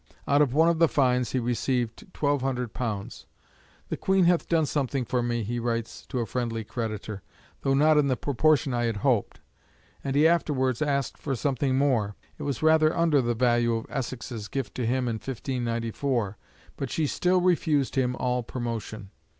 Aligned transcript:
Out 0.27 0.41
of 0.41 0.51
one 0.51 0.67
of 0.67 0.79
the 0.79 0.87
fines 0.87 1.31
he 1.31 1.37
received 1.37 2.11
£1200. 2.15 3.25
"The 3.89 3.97
Queen 3.97 4.25
hath 4.25 4.49
done 4.49 4.65
something 4.65 5.05
for 5.05 5.21
me," 5.21 5.43
he 5.43 5.59
writes 5.59 6.07
to 6.07 6.17
a 6.17 6.25
friendly 6.25 6.63
creditor, 6.63 7.21
"though 7.61 7.75
not 7.75 7.99
in 7.99 8.07
the 8.07 8.17
proportion 8.17 8.73
I 8.73 8.85
had 8.85 8.97
hoped," 9.05 9.41
and 10.03 10.15
he 10.15 10.27
afterwards 10.27 10.81
asked 10.81 11.19
for 11.19 11.35
something 11.35 11.77
more. 11.77 12.15
It 12.39 12.41
was 12.41 12.63
rather 12.63 12.97
under 12.97 13.21
the 13.21 13.35
value 13.35 13.75
of 13.75 13.85
Essex's 13.89 14.47
gift 14.47 14.73
to 14.77 14.87
him 14.87 15.07
in 15.07 15.17
1594. 15.17 16.35
But 16.77 16.89
she 16.89 17.05
still 17.05 17.39
refused 17.39 17.93
him 17.93 18.15
all 18.15 18.41
promotion. 18.41 19.11